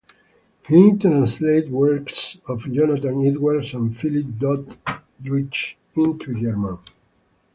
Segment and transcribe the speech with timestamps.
[0.67, 6.79] He translated works of Jonathan Edwards and Philip Doddridge into German.